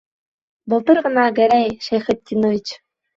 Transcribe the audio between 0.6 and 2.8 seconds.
Былтыр ғына, Гәрәй Шәйхетдинович.